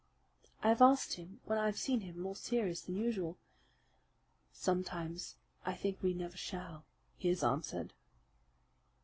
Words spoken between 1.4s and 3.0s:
when I have seen him more serious than